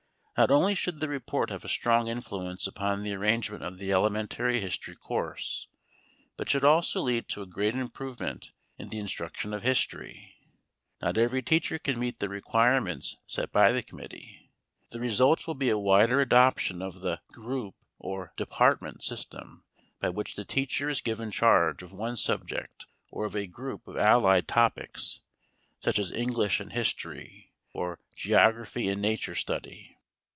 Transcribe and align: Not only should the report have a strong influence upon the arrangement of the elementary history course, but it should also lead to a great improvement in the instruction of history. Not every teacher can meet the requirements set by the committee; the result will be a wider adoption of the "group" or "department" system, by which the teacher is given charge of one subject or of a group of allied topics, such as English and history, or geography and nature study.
Not 0.37 0.49
only 0.49 0.73
should 0.73 0.99
the 0.99 1.07
report 1.07 1.51
have 1.51 1.63
a 1.63 1.67
strong 1.69 2.07
influence 2.07 2.65
upon 2.65 3.03
the 3.03 3.13
arrangement 3.13 3.63
of 3.63 3.77
the 3.77 3.91
elementary 3.91 4.59
history 4.59 4.95
course, 4.95 5.67
but 6.35 6.47
it 6.47 6.49
should 6.49 6.63
also 6.63 6.99
lead 6.99 7.29
to 7.29 7.43
a 7.43 7.45
great 7.45 7.75
improvement 7.75 8.51
in 8.75 8.89
the 8.89 8.97
instruction 8.97 9.53
of 9.53 9.61
history. 9.61 10.33
Not 10.99 11.15
every 11.15 11.43
teacher 11.43 11.77
can 11.77 11.99
meet 11.99 12.17
the 12.19 12.27
requirements 12.27 13.17
set 13.27 13.51
by 13.51 13.71
the 13.71 13.83
committee; 13.83 14.49
the 14.89 14.99
result 14.99 15.45
will 15.45 15.53
be 15.53 15.69
a 15.69 15.77
wider 15.77 16.19
adoption 16.19 16.81
of 16.81 17.01
the 17.01 17.21
"group" 17.31 17.75
or 17.99 18.33
"department" 18.35 19.03
system, 19.03 19.63
by 19.99 20.09
which 20.09 20.35
the 20.35 20.43
teacher 20.45 20.89
is 20.89 21.01
given 21.01 21.29
charge 21.29 21.83
of 21.83 21.93
one 21.93 22.17
subject 22.17 22.87
or 23.11 23.25
of 23.25 23.35
a 23.35 23.45
group 23.45 23.87
of 23.87 23.95
allied 23.95 24.47
topics, 24.47 25.19
such 25.81 25.99
as 25.99 26.11
English 26.11 26.59
and 26.59 26.73
history, 26.73 27.53
or 27.73 27.99
geography 28.15 28.89
and 28.89 28.99
nature 29.03 29.35
study. 29.35 29.99